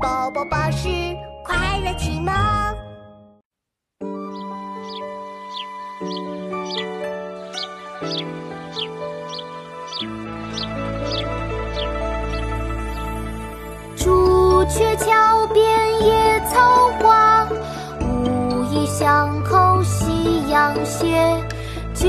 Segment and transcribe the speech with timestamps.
[0.00, 0.88] 宝宝巴士
[1.44, 2.32] 快乐启蒙。
[13.96, 17.48] 朱雀桥边野草花，
[18.00, 21.42] 乌衣巷口夕阳斜。
[21.94, 22.08] 旧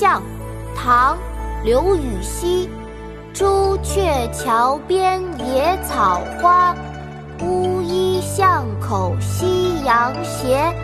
[0.00, 0.22] 巷，
[0.74, 1.14] 唐·
[1.62, 2.70] 刘禹锡。
[3.34, 6.74] 朱雀桥边野草花，
[7.42, 10.74] 乌衣巷口夕阳斜。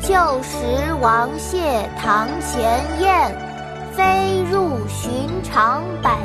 [0.00, 3.36] 旧时王谢堂前燕，
[3.92, 6.16] 飞入寻常百。